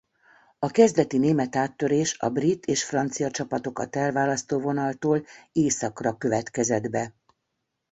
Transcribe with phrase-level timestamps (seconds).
[0.59, 7.13] A kezdeti német áttörés a brit és francia csapatokat elválasztó vonaltól északra következett be.